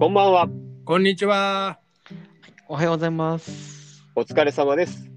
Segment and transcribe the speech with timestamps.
[0.00, 0.48] こんばんは。
[0.86, 1.78] こんにちは。
[2.68, 4.02] おはようございます。
[4.16, 5.10] お疲れ様です。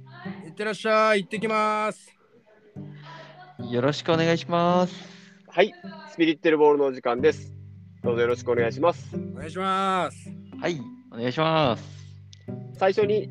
[0.46, 1.22] いってらっしゃい。
[1.22, 2.14] 行ってきます。
[3.72, 4.94] よろしくお願いします。
[5.48, 5.74] はい、
[6.12, 7.56] スピリッテルボールのお時間です。
[8.04, 9.16] どうぞよろしくお願いします。
[9.16, 10.30] お願いします。
[10.60, 10.78] はい、
[11.14, 11.84] お願いします。
[12.78, 13.30] 最初に、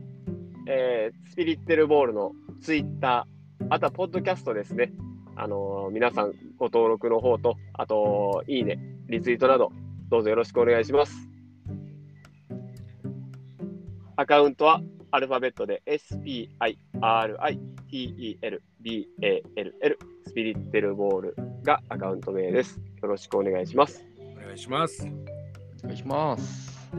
[0.67, 4.91] えースピリッテルボールのツイッター、あとはポッドキャストですね。
[5.37, 9.71] あのー皆さんご登録の方と、あと、いいね、リツイートなど、
[10.09, 11.32] どうぞよろしくお願いします。
[14.17, 16.59] アカウントはアルファベットで SPIRITELBALL
[20.27, 22.79] スピリッテルボールがアカウント名です。
[23.03, 24.05] よろしくお願いします。
[24.37, 25.07] お願いします。
[25.83, 26.91] お願いします。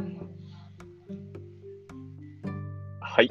[3.00, 3.28] はい。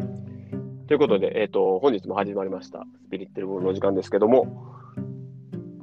[0.86, 4.44] ということで、えっ、と、本日も始まりました、スピリッテルボールの時間ですけども、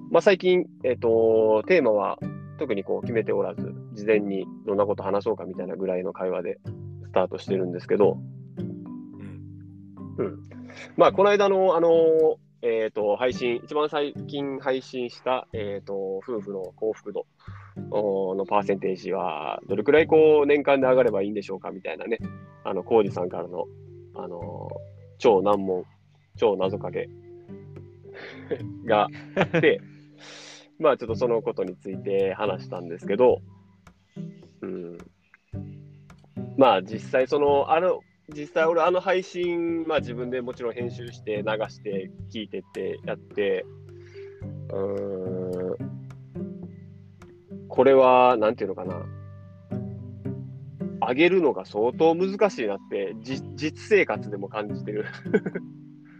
[0.10, 2.18] まあ、最近、えっ、と、テーマは
[2.60, 6.60] 特にこう決めておらず、事前にどんなこと話そうかみたいなぐらいの会話で
[7.10, 8.18] スタートしてるんですけど、
[10.18, 10.40] うん。
[10.96, 17.26] まあ、この間の、あの、えっ、と、配信、一番最近配信した、えっ、と、夫婦の幸福度
[17.92, 22.20] おのパーセンテージは、どれくらいこう、年間で上がればいいんでしょうかみたいなね、
[22.64, 23.66] あの、コウジさんからの、
[24.16, 24.68] あの、
[25.18, 25.86] 超難問、
[26.38, 27.10] 超謎かけ
[28.86, 29.82] があって、
[30.78, 33.42] まあ、ちょっとそのことについて話したんですけど、
[34.62, 34.98] うん。
[36.60, 38.02] まあ、実際、その、あの、
[38.36, 43.66] 実際俺あの配信、まあ自分でもちろん編集して流して聞いてってやって、
[44.72, 45.78] うーん、
[47.68, 49.02] これはなんていうのかな、
[51.08, 55.06] 上げるのが相当難しいなって、じ実生活でも感じてる、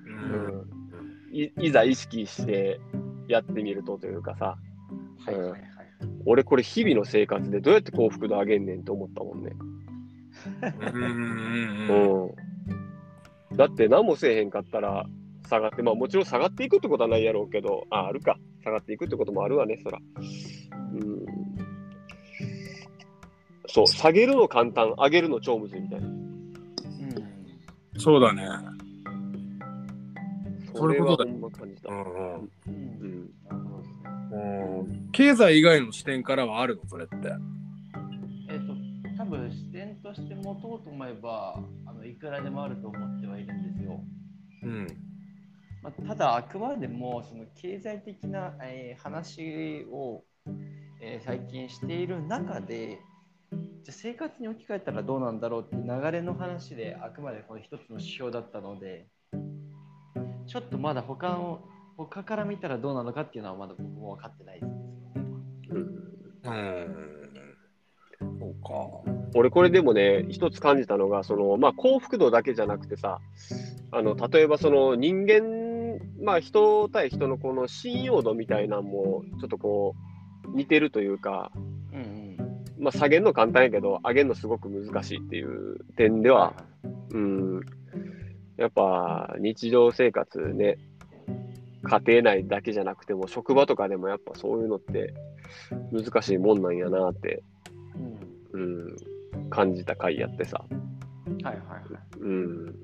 [0.08, 0.66] うん。
[1.32, 1.52] い。
[1.68, 2.80] いざ意識して
[3.28, 4.58] やってみるとというかさ、
[5.26, 5.62] はいはいはい。
[6.26, 9.52] 俺これ日々の生活でどうやって幸福度上げんねんと思ったもんね。
[10.94, 12.32] うんうん
[13.52, 15.06] うんだって何もせえへんかったら
[15.50, 18.38] 下がって、まあもちろん下がっていくってことはないやろうけど、あ、あるか。
[18.64, 19.98] 下がっていくってこともあるわね、そら。
[20.94, 21.26] うん。
[23.68, 26.08] そう、下げるの簡単、上げるの超むずいみたいな。
[27.98, 28.48] そうだね。
[30.72, 31.92] そそういうことだれはほんま感じた。
[31.92, 32.04] うん
[32.64, 33.30] うん。
[34.32, 36.84] うん経済以外の視点からはあるの？
[36.88, 37.16] それって。
[38.50, 39.52] えっ、と、多分
[40.10, 44.00] として持とうと思えば、あのいくらでもあると思ってはいるんですよ。
[44.64, 44.88] うん。
[45.84, 50.24] まあ、ただ、あくまでもその経済的な、えー話を、
[51.02, 53.00] えー最近している中で、
[53.52, 53.60] じゃ
[53.90, 59.08] あ生活に置き換えたらどうなんだろうっていう流れの話で、あくまでこの一つの指標だったので、
[60.48, 61.62] ちょっとまだ他の
[61.98, 64.72] 他から見たらどうなのかっていうのはまだ僕も分かってないです。
[66.46, 66.60] うん
[68.22, 68.40] うん。
[68.40, 68.56] そう
[69.06, 69.19] か。
[69.36, 73.20] 俺これでもね、一つ感じたのが、その、まあ幸福度だけじゃなくてさ、
[73.92, 79.96] あの、例えばその人間、まあ人対人のこの信用度みたいなのも、ちょっとこ
[80.46, 81.52] う、似てるというか、
[81.94, 82.38] うんうん。
[82.80, 86.54] まあ下げるの簡単やけど、上げるのすごく難しいっていう点では、
[87.12, 87.62] うん、
[88.58, 90.78] やっぱ日常生活ね、
[91.84, 95.14] 家庭内だけじゃなくても、職場とかでもやっぱそういうのって
[95.92, 97.44] 難しいもんなんやなって、
[98.54, 98.62] うん。
[98.62, 98.96] うん、
[99.50, 100.64] 感じた回やってさ。
[100.70, 100.74] は
[101.42, 102.20] いはいはい。
[102.20, 102.76] うん、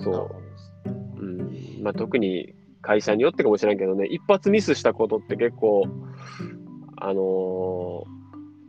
[0.00, 0.30] そ
[0.86, 0.90] う、
[1.20, 5.86] うんまあ、特に会社によってかもしれんけどね、一発ミスしたことって結構、
[6.96, 8.22] あのー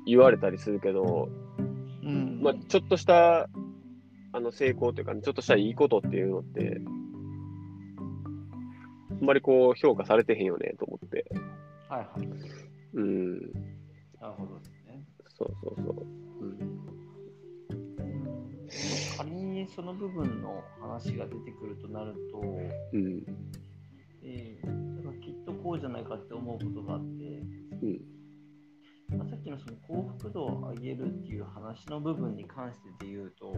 [0.06, 1.30] 言われたりするけど、
[2.04, 3.50] うんまあ、ちょっとした
[4.34, 6.82] あの成功というか、ね、ちょっとしたいいことっていうのって、
[9.12, 11.26] あんまりこう評価されてへんよねと思って、
[11.88, 12.28] はいはい。
[12.96, 13.40] うん、
[14.20, 15.04] なるほどですね。
[15.38, 16.06] そうそうそう。
[19.24, 23.24] 仮にその部分の話が出てくるとなると、うん、
[24.24, 27.06] えー、かきっとこうじゃないかって思うことがあって、
[29.12, 33.54] うん、まあ、さっきのその幸福度を上げるっていう話の部分に関してで言うと、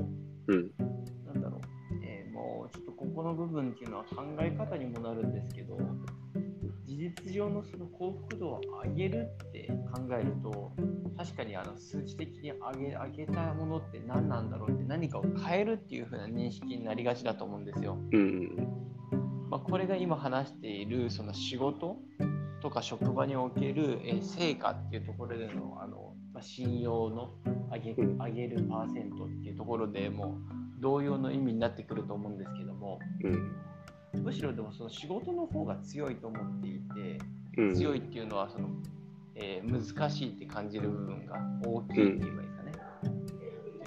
[0.48, 0.72] うん、
[1.26, 1.62] なんだろう、
[2.04, 5.78] えーもうちょっとここの部分っていうのは考え方にもなるんですけど、
[6.96, 10.72] 事実上のその幸福度を上げるって考えると、
[11.18, 17.98] 確かにあの数値的に上げ上げたものって何なんだろうって何かを変えるっていう風な認識になりがちだと思うんですよ。
[18.14, 18.50] うん、
[19.50, 21.98] まあ、これが今話しているその仕事
[22.62, 27.34] とか職場における、えー成果っていうところでのあの、まあ、信用の
[27.74, 28.18] 上げうん。
[28.20, 30.38] 上げるパーセントっていうところでも
[30.80, 33.00] う同様の意味になってくると思うんですけども。
[33.26, 33.52] うん、
[34.16, 37.20] むしろでもその仕事の方が強いと思っていて
[37.58, 38.70] うん、強いっていうのはその、
[39.36, 41.36] えー難しいって感じる部分が
[41.66, 42.72] 大きいって言えばいいですかね。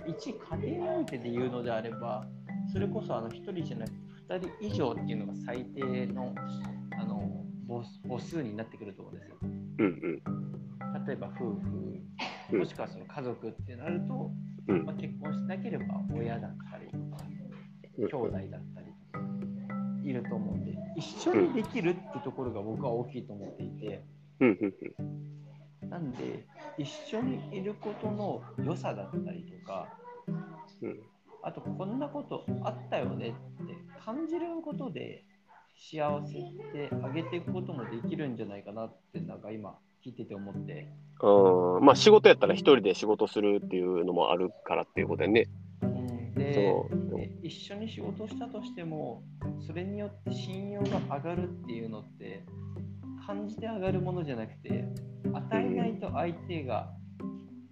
[0.06, 2.26] 一家庭においてで言うのであれば、
[2.72, 3.98] それこそあの1人じゃなくて
[4.28, 6.34] 2人以上っていうのが最低の
[6.98, 9.36] あの母母数になってくると思うんですよ。
[9.42, 11.04] うんうん。
[11.06, 11.44] 例えば夫婦、
[12.52, 14.30] うんもしくはその家族ってなると、
[14.68, 15.84] うんまあ、結婚しなければ
[16.14, 17.22] 親だったりとか、
[17.98, 18.77] 兄弟だったりとか
[20.08, 24.02] いると思うんで、一緒にできるってところが僕は大きいと思っていて、
[25.88, 26.46] なんで、
[26.76, 29.88] 一緒にいることの良さだったりとか、
[31.42, 33.74] あとこんなことあったよねって
[34.04, 35.24] 感じることで
[35.76, 40.88] 幸せって上げていくこともできるんじゃないかなってなんか今聞いてて思って、
[41.22, 41.84] うん。
[41.84, 45.48] まあ仕事やったら一人で仕事するっていうのもあるからっていうことでね。
[45.82, 45.97] うん、
[46.54, 47.16] そう。
[47.16, 49.22] で一緒に仕事をしたとしても
[49.66, 52.44] それによって信用が上がるっていうのって
[53.26, 54.84] 感じて上がるものじゃなくて
[55.32, 56.90] 与えないと相手が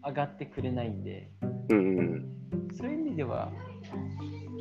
[0.06, 1.31] 上がってくれないんで、
[1.69, 2.37] うんうん。
[2.76, 3.50] そういう意味では、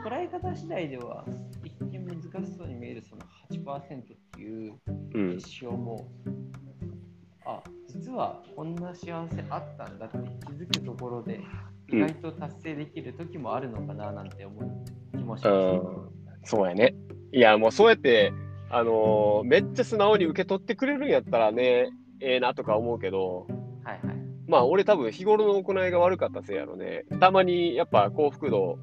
[0.04, 1.24] 捉え方次第では、
[1.64, 3.22] 一見難しそうに見えるその
[3.52, 4.74] 8%っていう
[5.14, 5.30] うん。
[5.30, 6.08] 指標も、
[7.46, 10.18] あ、実はこんな幸せあったんだって
[10.48, 11.40] 気づくところで、
[11.92, 15.80] 意外と達成できる時もあるのかななんて思う気もしまうん
[16.44, 16.96] しそうやね。
[17.32, 18.32] いや、もうそうやって、
[18.70, 21.90] あのーめっちゃ素直に受け取ってくれるんやったらね、
[22.22, 23.48] ええなとか思うけど、
[23.84, 23.92] た。
[23.92, 24.16] はいはい。
[24.48, 27.04] まあ俺多分日頃の行いが悪かったせいやろね。
[27.20, 28.78] たまにやっぱ幸福度、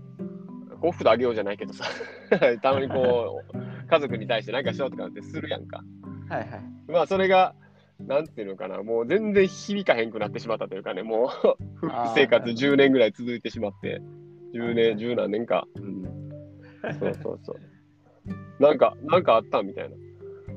[0.81, 1.84] 幸福度上げようじゃないけどさ、
[2.62, 5.82] たまにこう、家族に対して何かしようとかってするやんか。
[6.28, 6.50] はいはい。
[6.88, 7.55] まあそれが、
[8.00, 11.30] なんていうのかな、もう全然響かへんくなってしまったというかね、も
[11.82, 14.00] う生活10年ぐらい続いてしまって、
[14.54, 15.66] 10年、10何年か。
[15.76, 16.02] うん、
[16.98, 18.62] そうそうそう。
[18.62, 19.96] なんか、なんかあったみたいな。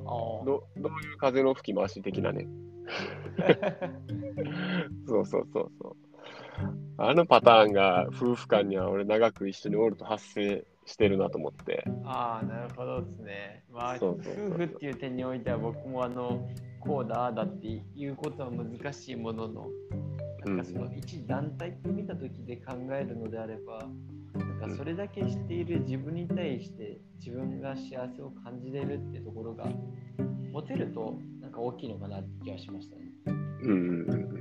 [0.07, 0.11] あ
[0.45, 2.47] どどういう風の吹き回し的なね。
[5.07, 5.95] そうそうそうそう。
[6.97, 11.83] あのパターンが夫婦間には俺長く一緒におると発生してるなと思って。
[12.05, 13.63] あー、なるほどですね。
[13.71, 16.47] まあ、そうそうそう夫婦っていう点においては僕もあの、
[16.85, 19.67] こうだ、だっていうことは難しいものの、
[20.45, 23.87] なんかその一団体って見た時で考えるのであれば、
[24.35, 29.65] なんかそれだけ知っている自分に対して自分が幸せを感じれるってところが
[30.51, 33.11] 持てるとなんか大きいのかなって気がしましたね。
[33.25, 34.35] うんうんうん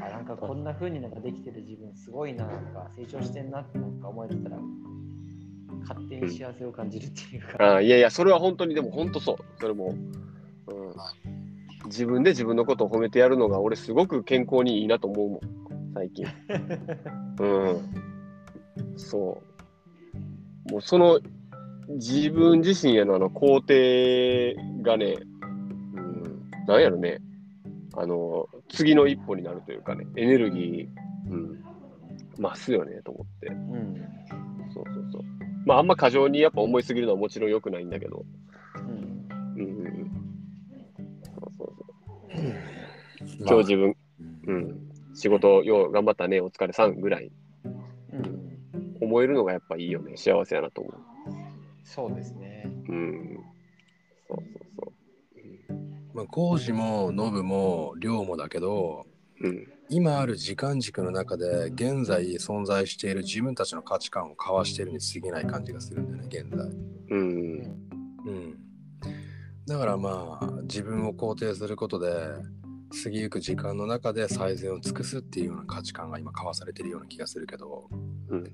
[0.00, 4.58] あなんかこんな風になんかできてる自分すごいなとか成長してんなってなんか思えてたら
[5.82, 7.76] 勝手に幸せを感じるっていうか。
[7.76, 9.36] あいやいや、それは本当に、でも本当そう。
[9.60, 10.94] それも、うん、
[11.92, 15.40] 自分で自分のことを褒めてやるのが俺すごく健康にいいなと思うもん、
[15.92, 16.26] 最近。
[17.38, 18.96] うん。
[18.96, 19.42] そ
[20.68, 20.72] う。
[20.72, 21.20] もうその
[21.88, 25.16] 自分自身へのあの肯定がね、
[25.94, 27.18] うん、なんやろね、
[27.94, 31.62] あの、次の一歩になるというかね、エネルギー、うん、
[32.38, 33.48] 増すよねと思って。
[33.48, 33.94] うん
[34.72, 35.22] そうそうそう。
[35.66, 38.24] まあ、あんま過剰にやっぱ思いすぎるのはもちろん良くないんだけど。
[42.34, 43.96] 今日自分、
[44.46, 44.80] うんうん、
[45.14, 47.30] 仕事よう頑張ったね、お疲れさんぐらい
[48.12, 48.42] うん
[49.02, 50.16] 思えるのがやっぱいいよね。
[50.16, 50.94] 幸せやなと思う。
[51.84, 52.62] そうですね。
[52.88, 53.40] うん。
[54.28, 56.14] そうそうそう。
[56.14, 59.06] まあ、工事もノブも量もだけど
[59.40, 59.66] うん。
[59.88, 66.66] 今ある時間軸の中で現在存在している自分たちの価値観を交わしているに過ぎない感じがするんだよね現在。
[67.10, 67.91] うん。
[69.72, 72.12] うん、だからまあ自分を肯定することで
[73.02, 77.88] 過ぎゆく時間の中で最善を尽くすっていうような価値観が今交わされてるような気がするけど
[78.28, 78.52] うん。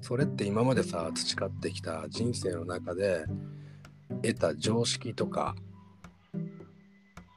[0.00, 3.24] それって今までさ培ってきた人生の中で
[4.22, 5.54] 得た常識とか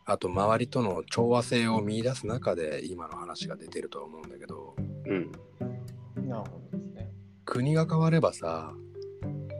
[0.06, 5.32] あと周りとの調和性を見出す中で今の話が出てると思うんだけどうん。
[6.28, 7.12] なるほどですね。
[7.44, 8.74] 国が変わればさ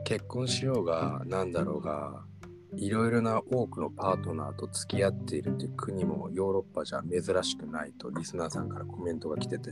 [0.04, 2.25] 結婚しようがなんだろうが
[2.74, 9.70] いろいろな多くのパートナーと付き合っているっていう国もヨーロッパじゃ珍しくないとリスナーさんからコメントが来てて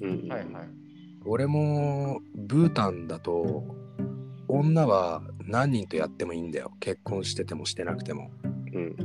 [0.00, 0.28] うん。
[0.28, 0.68] はいはい。
[1.24, 3.64] 俺もブータンだと
[4.48, 8.30] 女は何人とやってもいいんだよ結婚しててもしてなくても
[8.72, 8.96] うん。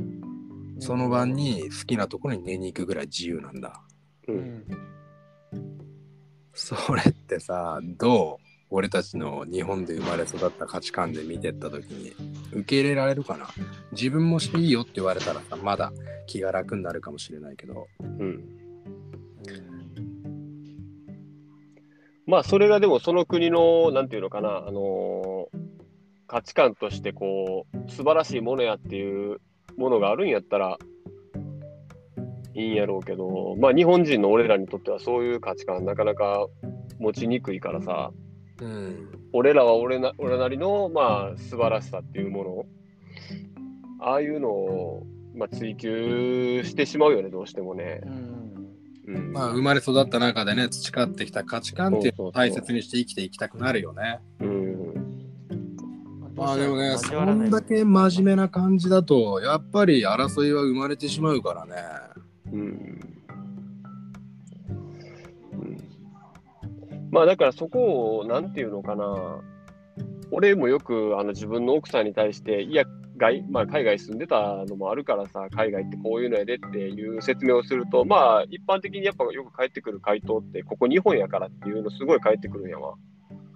[0.78, 3.82] その晩に好きなところに寝に行くぐらい自由なんだ
[4.28, 4.32] う。
[4.32, 4.64] うんん
[6.54, 8.45] それってさどう？
[8.70, 12.12] 俺たちの日本で生まれ育った価値観で見てった時に
[12.52, 13.48] 受け入れられるかな？
[13.92, 15.92] 自分もしていいよって言われたらさまだ
[16.26, 18.44] 気が楽になるかもしれないけどうん。
[22.26, 25.58] まあ、それがでもその国の、なんていうのかな、あのー
[26.28, 29.40] 価値観として、こう、素晴らしいものやっていう
[29.76, 30.76] ものがあるんやったら、
[32.52, 36.48] いいんやろうけど、まあ、日本人の俺らにとってはそういう価値観、なかなか
[36.98, 38.25] 持ちにくいからさ、うん。
[39.32, 42.66] 俺らは俺な俺なりの、まあ、素晴らしさっていうもの、
[44.00, 48.00] ああいうのを、まあ、追求してしまうよね、どうしてもね。
[48.04, 48.46] うん。
[49.06, 54.20] うん、まあ、生まれ育った中でね、培ってきた価値観っていうのを大切にして生きていきたくなるよね。
[54.40, 54.94] うん、
[56.34, 61.74] まあでもね、そんだけ真面目な感じだと、やっぱり争いは生まれてしまうからね。
[62.52, 63.05] うん。
[67.16, 69.40] まあだからそこを、なんていうのかな、
[70.30, 72.84] 俺もよくあの自分の奥さんに対して、いや、
[73.16, 82.96] 外まあ、海外住んでたのもあるからさ、海外ってこういうのやでっていう説明をすると、まあ一般的にやっぱよく返ってくる回答って、ここ日本やからっていうのすごい返ってくるんやわ。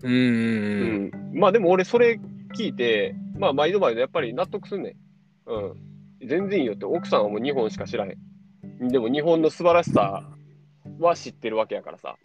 [0.04, 0.12] うん。
[0.14, 2.18] うん、まあでも俺それ
[2.56, 4.96] 聞いて、まあ毎度毎度やっぱり納得すんね
[5.46, 5.52] ん。
[5.52, 6.26] うん。
[6.26, 8.16] 全然いいよって、奥さんはもう日本しか知らへ
[8.78, 8.88] ん。
[8.88, 10.24] でも日本の素晴らしさ
[10.98, 12.16] は知ってるわけやからさ。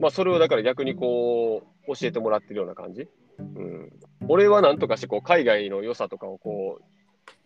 [0.00, 3.08] まあそれをだから逆にこう、教えてもらってるような感じ？
[3.38, 3.90] うん。
[4.28, 6.84] 俺はなんとかしてこう、海外の良さとかをこう、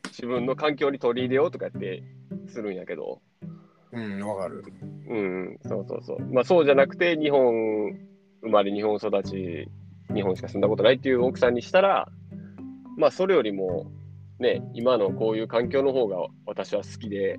[0.08, 2.02] 自分の環境に取り入れようとかやって
[2.48, 3.20] するんやけど、
[3.92, 4.64] うん、わかる。
[5.08, 6.20] うん、そうそうそう。
[6.32, 7.90] まあそうじゃなくて、日本
[8.42, 9.68] 生まれ、日本育ち、
[10.14, 12.08] 日本しか住んだことないっていう奥さんにしたら、
[12.98, 13.90] まあそれよりも、
[14.38, 17.38] ね、今のこういう環境の方が私は好きで、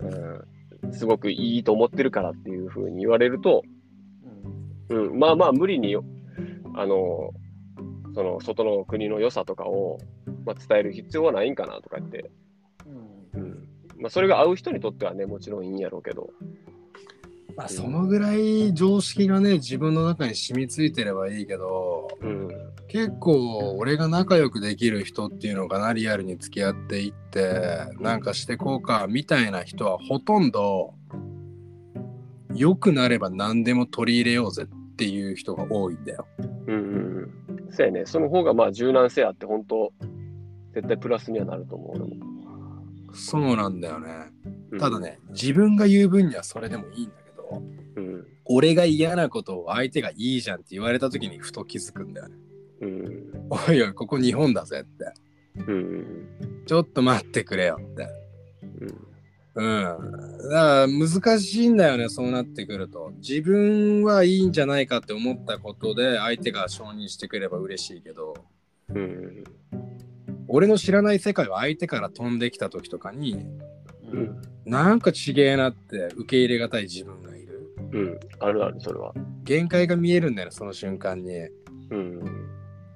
[0.00, 3.62] うん、すごくいいと思ってるからっていうふうに言われると、
[4.90, 7.30] うん、まあまあ無理に、あの、
[8.14, 9.98] その外の国の良さとかを、
[10.44, 12.30] まあ、伝える必要はないんかなとかって、
[13.34, 13.40] うん。
[13.40, 13.68] うん。
[13.98, 16.30] まあ、それが合う人にとってはね、もちろんいいんやろうけど、
[17.58, 22.48] まあ、そのぐらい常識がね、自分の中に染みついてればいいけど、うん、
[22.86, 30.94] 結構俺が仲良くできる人っていうのかな、リアルに付き合っていって、なんかしてこうか、みたいな人はほとんど、
[32.58, 36.26] 良くなれば何でも取り入れようぜっていう人が多いんだよ。
[36.66, 37.68] うんうんうん。
[37.70, 38.06] そうやね。
[38.06, 39.92] その方がまあ柔軟性あって、本当
[40.74, 43.16] 絶対プラスにはなると思う。
[43.16, 44.08] そうなんだよね。
[44.72, 45.00] うんただ。
[45.00, 47.62] ね、自分が言う分にはそれでもいいんだけど、
[47.96, 48.26] うん。
[48.44, 52.36] 俺が嫌なことを相手がいいじゃんって言われた時にふと気づくんだよね。
[52.82, 53.46] うん。
[53.50, 55.12] おいおい、ここ日本だぜって。
[55.66, 56.64] うん。
[56.66, 58.08] ちょっと待ってくれよって。
[58.80, 59.07] うん。
[59.58, 60.12] うん。
[60.42, 63.12] だから難しいんだよね、そうなってくると。
[63.16, 68.34] 自分はいいんじゃないかって思ったことで相手が承認してくれば嬉しいけど、
[68.94, 69.44] うん。
[70.46, 73.46] 俺の知らない世界は相手から飛んできた時とかに、
[74.12, 74.40] うん。
[74.64, 77.74] なんかちげえなって受け入れがたい自分がいる。
[77.92, 78.20] うん。
[78.38, 79.12] あるある、それは。
[79.42, 81.48] 限界が見えるんだよね、その瞬間に。
[81.90, 82.20] うん。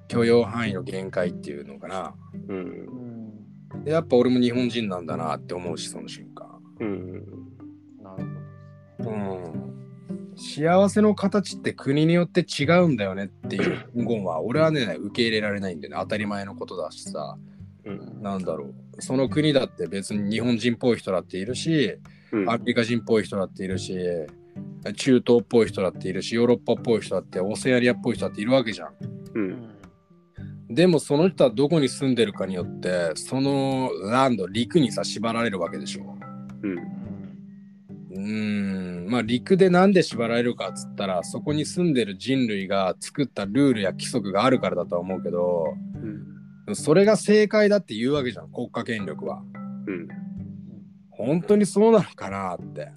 [0.07, 2.15] 許容範囲の限界っていうのかな。
[2.47, 2.57] うん。
[3.73, 3.83] うん。
[3.83, 6.32] でやっぱ俺も日本人なんだなって思うし、その瞬間。
[6.79, 7.23] うん。
[8.01, 8.23] なる
[8.97, 9.09] ほど。
[9.09, 9.73] うん。
[10.35, 17.37] 幸せの形って国によって違うんだよねっていう文言は俺はね受け入れられないんでね当たり前のことだしさ
[17.85, 18.21] うん。
[18.21, 18.65] なんだろ
[18.97, 21.97] うその国だって別に日本人っぽい人だっているし
[22.31, 22.49] うん。
[22.49, 23.95] アメリカ人っぽい人だっているし
[24.95, 28.95] 中東っぽい人だっているしヨーロッパっぽい人だってオセアリアっぽい人だっているわけじゃんう。
[29.35, 29.73] うんん。
[30.69, 36.17] でもその人はどこに住んでるかによってそのランド陸にさ縛られるわけでしょ
[36.63, 36.77] うん。
[38.11, 45.75] うーんまあ陸でなんで縛られるかっつったらそこに住んでる人類が作ったルールや規則があるからだとは思うけど
[46.67, 46.75] うん。
[46.75, 49.43] それが正解だって言うわけじゃん国家権力は
[49.87, 50.07] うん。
[51.09, 52.91] 本当にそうなのかなって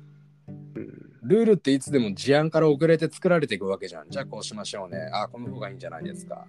[0.76, 0.88] うん。
[1.22, 6.46] ルールっていつでも事案から遅れて作られていくわけじゃんじゃあこうしましょうねあこの方がいいんじゃないですか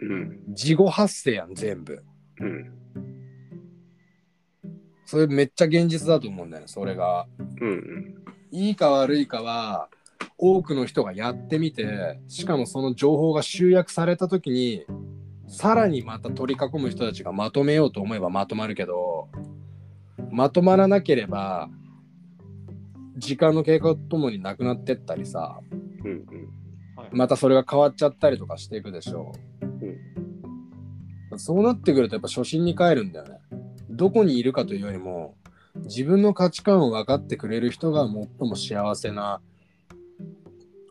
[0.00, 0.38] うん。
[0.50, 2.02] 事後発生やん全部
[2.40, 2.79] うん。
[5.10, 7.26] それめっちゃ現実だと思うんだよねそれが
[7.60, 8.14] うん。
[8.52, 9.88] いいか悪いかは
[10.38, 14.86] 多くの人がやってみてしかもその情報が集約された時に
[15.48, 19.28] さらにまた取り囲む人たちがまとめようと思えばまとまるけど
[20.30, 21.68] まとまらなければ
[23.16, 25.58] 時間の経過とともになくなってったりさ
[26.04, 26.24] うん。
[26.94, 27.08] はい。
[27.10, 29.32] またそれが変わっちゃったりとかしていくでしょ
[31.32, 33.39] う、そうなってくるとやっぱ初心に帰るんだよね
[34.00, 35.34] どこにいるかというよりも
[35.84, 39.42] 自分の価値観を分かってくれる人が最も幸せな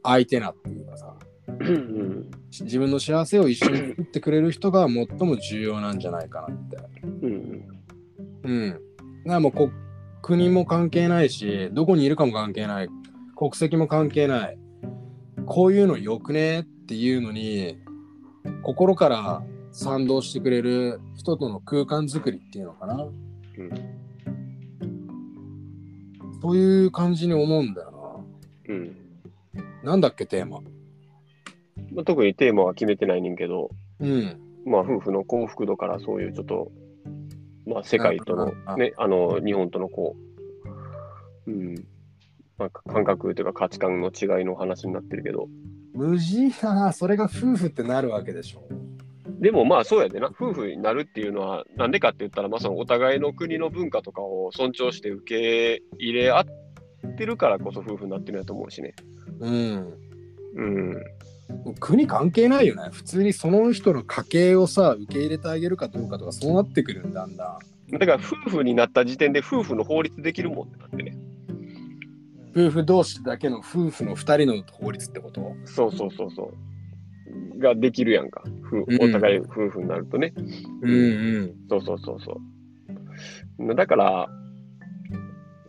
[0.03, 1.15] 相手なっていうかさ
[1.47, 2.29] うん。
[2.51, 6.77] 自分の幸せを一緒に作ってくれる人が最も重要なんじゃないかなって
[7.23, 7.65] うん。
[8.43, 8.83] うんだか
[9.25, 9.71] らもうこ
[10.21, 12.89] 国も関係ないしどこにいるかも関係ない
[13.35, 14.59] 国籍も関係ない
[15.47, 17.79] こういうのよくねっていうのに
[18.61, 23.07] 心から賛同してくれる人との空間づくりっていうのかな
[26.41, 28.23] そういう感じに思うんだよ
[28.69, 28.95] うん。
[29.83, 30.61] なんだっけ、テーマ。
[31.91, 34.39] まあ、特にテーマは決めてないねんけど、うん。
[34.65, 36.71] まあ、夫婦の幸福度からそういうちょっと、
[37.65, 40.15] まあ、世界とのね、あの、日本とのこ
[41.47, 41.75] う、うん、
[42.57, 45.47] まあ、感覚というか価値観の違いの話になってるけど、
[45.93, 48.63] 無事な、それが夫婦ってなるわけでしょ。
[49.39, 56.45] でもまあそうやでな、夫婦になるっていうのは、なんでかって言ったら、まあそのお互いの国の文化とかを尊重して受け入れ合っ
[57.17, 58.93] てるからこそ夫婦になってるんやと思うしね。
[59.39, 59.93] うん。
[60.55, 60.95] うん。
[61.79, 62.89] 国関係ないよね。
[62.91, 67.59] 普通にその人の家計をさ、受け入れてあげるかどうかとか、そうなってくるんだんだ
[67.91, 67.97] ん。
[67.97, 71.17] だから夫婦になった時点で夫婦の法律できるもんってなってね。
[72.55, 75.55] 夫婦同士だけの夫婦の二人の法律ってこと？
[75.65, 76.51] そうそうそうそ
[77.55, 77.59] う。
[77.59, 78.43] ができるやんか。
[78.77, 80.33] お互い夫婦になるとね。
[80.81, 81.55] うんうん。
[81.69, 82.39] そうそうそうそ
[83.59, 83.75] う。
[83.75, 84.29] だから、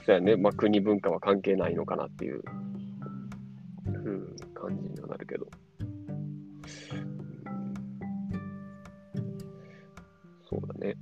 [0.05, 2.43] そうやね、まあ、国文化は関係ないのかなっていう、
[3.87, 5.47] うん、感じにはなるけど。
[5.85, 5.91] うん
[10.51, 10.97] そうだね。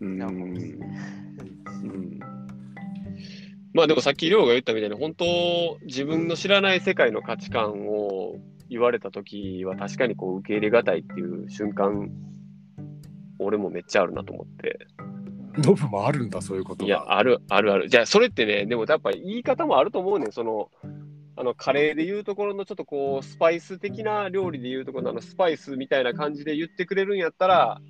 [0.00, 0.22] うん。
[0.22, 2.20] うん
[3.72, 8.15] まあでもさっき亮が言ったみたいに本当自分の知らない世界の価値観を
[8.76, 12.10] 言われた時は確かにこう受け入れがたいっていう瞬間
[13.38, 14.86] 俺もめっちゃあるなと思って。
[15.58, 16.86] ノブもあるんだ、そういうことが。
[16.86, 17.88] いやあるあるある。
[17.88, 20.32] じゃあそれってねでもやっぱり言い方もあると思うねん。
[20.32, 20.70] その
[21.38, 27.80] あのカレーでいうところのちょっとこうスパイス的な料理でいうところのあのスパイスみたいな感じで言ってくれるんやったら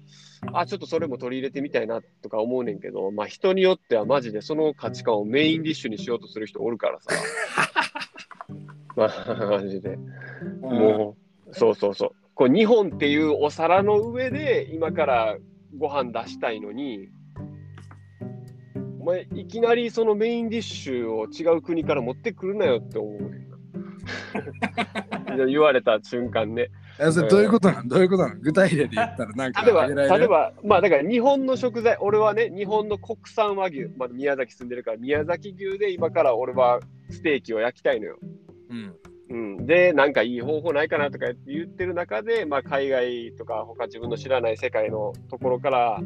[0.52, 7.10] あちょっとそれも取り入れてみたいなとか思うねんけどまあ人によってはマジでその価値観をメインディッシュにしようとする人おるからさ
[8.96, 9.98] まあ マジで。
[10.60, 12.10] もうそうそうそう。
[12.34, 15.36] こう日本っていうお皿の上で今から
[15.78, 17.08] ご飯出したいのに
[19.00, 23.30] お前いきなりそのメインディッシュを違う国から持ってくるなよって思う
[25.48, 26.68] 言われた瞬間ね。
[26.98, 27.88] えそれどういうことなの？
[27.88, 28.40] どういうことなの？
[28.40, 29.62] 具体例で言ったらなんか。
[29.62, 36.80] 例えば例えばまあだから日本の食材俺はね日本の国産和牛、まあ、宮崎住んでるから宮崎牛で今から俺は
[37.10, 38.18] ステーキを焼きたいのよ
[38.70, 38.94] うん。
[39.28, 46.00] うん、で、なんかいい方法ないかなとか言ってる中で、まあ、海外とか他自分の知らない世界のところから、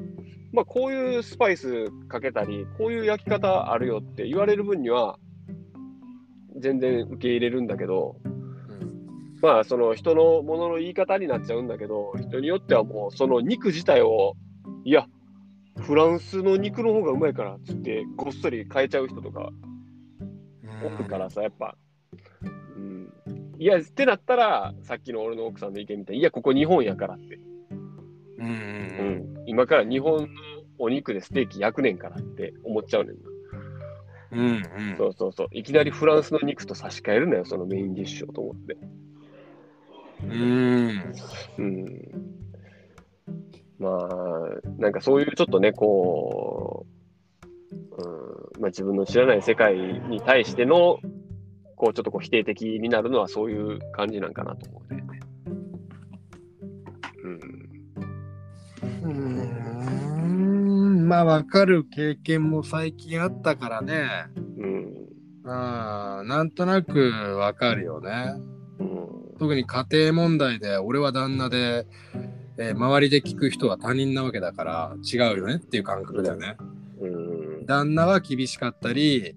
[0.53, 5.19] まあ、こういうスパイスかけたり、こういう焼き方あるよって言われる分には、
[6.59, 9.39] 全然受け入れるんだけど、うん。
[9.43, 14.35] まあ、その人のものの言い方になっちゃうんだけど、人によってはもう、その肉自体を、
[14.85, 15.07] いや、
[15.79, 19.51] フランスの肉の方がうまいからっつって、ごっそり変えちゃう人とか
[20.85, 21.67] おるからさ、やっぱ。
[21.67, 21.90] うん、
[23.59, 27.39] いや、ってなったら、さっきの俺の奥さんの意見みたいに、いや、ここ日本やからって。
[28.39, 28.53] うんうん
[29.37, 30.29] うん、今から日本の
[30.79, 33.31] お肉でステーキ焼くねんからって思っちゃうねんな。
[34.33, 35.49] うんうんそうそうそう。
[35.53, 38.79] いきなりフランスの肉と差し替えるなよ、そのメインディッシュをと思って。
[40.25, 41.13] うん
[41.59, 42.09] うん。
[43.79, 46.87] まあ、なんかそういうちょっとね、こ
[47.43, 50.99] う、うんまあ、自分の知らない世界に対しての、
[51.81, 55.03] こう、ちょっとこう否定的になるのはそういう感じなんかなと思うね。
[59.03, 61.05] うん。
[61.05, 64.27] んまあわかる経験も最近あったからね
[64.59, 64.95] うん。
[65.47, 67.01] あーなんとなく
[67.39, 68.35] わかるよね
[68.79, 69.39] うん。
[69.39, 71.87] 特に家庭問題で俺は旦那で、
[72.59, 76.59] えー周りで聞く人は他人なわけだから違うよねっていう感覚だよね
[77.01, 77.07] う
[77.63, 77.65] ん。
[77.67, 79.35] 旦那は厳しかったり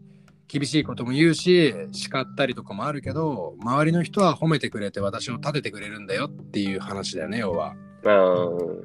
[0.53, 7.73] 厳しいことも言うし叱ったりとかもあるけど周りの人は褒めてくれて私を立ててくれるんだよっていう話だよね要は。
[8.03, 8.35] まあ、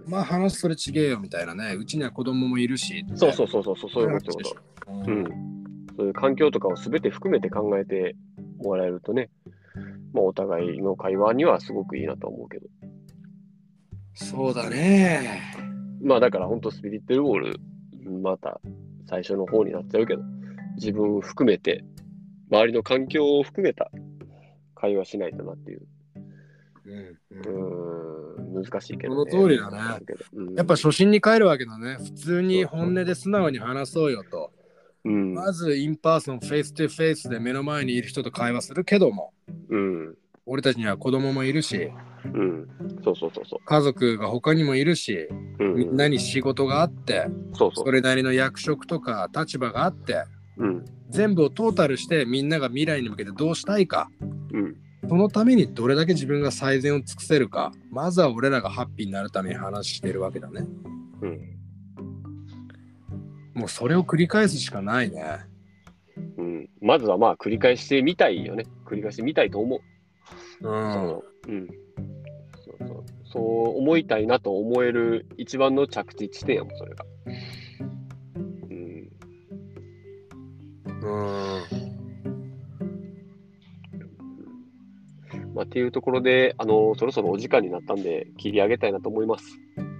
[0.07, 4.57] まあ話それちげえよみたいなねうちには子供もいるしそうそうそうそうそう、そういうこと。
[4.87, 5.25] うん。
[5.97, 8.17] そういう環境とかを全て含めて考えて
[8.59, 9.29] もらえるとね、
[10.15, 12.67] まあ、お互いの会話にはすごくいいなと思うけど。
[14.15, 15.53] そうだね。
[16.01, 17.61] まあだから本当スピリットルボール、
[18.23, 18.61] また
[19.07, 20.23] 最初の方になっちゃうけど、
[20.79, 21.85] 自分含めて、
[22.51, 23.91] 周りの環境を含めた
[24.75, 25.83] 会話しないとなっていう。
[26.87, 29.79] うんうーん、難しいけど、その通りだね。
[30.33, 30.55] うん。
[30.55, 31.99] やっぱ初心に帰るわけだね。
[31.99, 34.51] 普通に本音で素直に話そうよと。
[35.05, 39.33] うん、まず in person face to face で目の前にいる人と会話するけども。
[39.69, 40.15] うん、
[40.47, 41.91] 俺たちには子供もいるし。
[42.25, 42.69] うん、
[43.05, 45.29] そうそうそうそ家族が他にもいるし。
[45.59, 45.65] う。
[45.65, 47.27] うん、みんなに仕事があって。
[47.53, 47.85] そうそう。
[47.87, 47.91] そ。
[47.91, 50.25] れなりの役職とか立場があって
[50.59, 54.11] うん、全部をトータルしてみんなが未来に向けてどうしたいか
[54.53, 54.77] うん、
[55.09, 60.67] そのためにどれだけ自分が最善を尽くせるかまずは俺らがハッピーになるために話してるわけだね
[61.23, 61.59] うん。
[63.55, 65.41] もうそれを繰り返すしかないね
[66.37, 68.65] うん、まずはまあ繰り返してみたいよね。
[68.87, 70.69] 繰り返してみたいと思う。
[70.69, 70.93] うん。
[70.93, 71.69] そのうん、
[72.65, 77.05] そうそうそう思いたいなと思える一番の着地地点やもん、それが。
[85.55, 89.45] まあ、っていうところで、あのそろそろお時間になったんで、切り上げたいなと思います。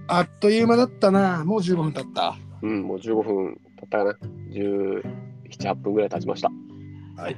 [0.07, 1.43] あっという間だったな。
[1.43, 2.37] もう15分経った。
[2.61, 4.11] うん、もう15分経ったかな。
[4.51, 5.03] 17、
[5.49, 6.49] 8分ぐらい経ちました。
[7.21, 7.35] はい。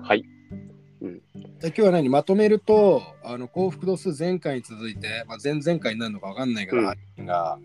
[0.00, 0.24] はい。
[1.60, 2.08] で今日は何？
[2.08, 7.58] まとめると、あの幸福度数前回に続いて、まあ、前々回になるのか分かんないけど、うんが、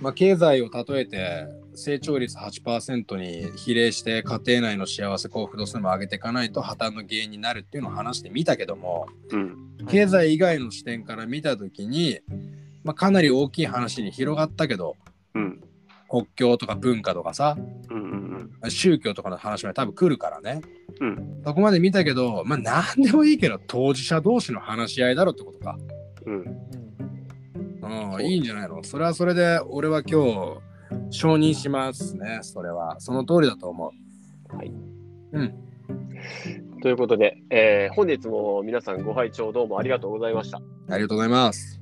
[0.00, 9.56] まあ、経済を例えて成長率8%に比例して家庭内の幸せ幸福度数も上げていかないと破綻の原因になるっていうのを話してみたけどもうん、
[9.88, 12.20] 経済以外の視点から見た時に、
[12.84, 14.96] まあ、かなり大きい話に広がったけど
[15.34, 15.62] うん、
[16.10, 17.56] 国境とか文化とかさ
[17.88, 20.60] うん、うん、宗教とかの話まで多分来るからね。
[21.00, 25.78] うん、そこまで見たけどまあ何でもいいけど当事者同士の話し合いだろってことか。
[26.26, 28.84] うん、うん、いいんじゃないの？
[28.84, 30.58] それはそれで俺は今日
[31.12, 33.92] 承認しますねそれはその通りだと思
[34.50, 34.72] うはい。
[35.32, 35.54] うん
[36.82, 40.60] ということで、えー本日も皆さんご拝聴どうもありがとうございました。
[40.88, 41.80] ありがとうございます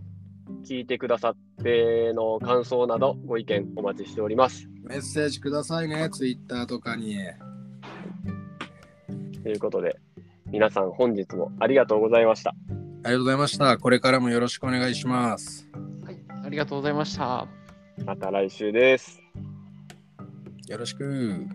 [0.64, 4.68] 聞いてくださっての感想などご意見お待ちしております。
[4.84, 7.16] メッセージくださいねツイッターとかに
[9.42, 9.98] ということで、
[10.46, 12.50] 皆さん本日もありがとうございました。
[12.50, 15.70] ありがとうございましたこれからもよろしくお願いします
[16.04, 17.59] はい、ありがとうございました。
[18.04, 19.20] また来週です。
[20.68, 21.46] よろしく